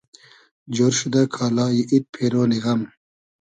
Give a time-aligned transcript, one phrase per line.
[0.75, 2.81] جۉر شودۂ کالای اید پېرۉنی غئم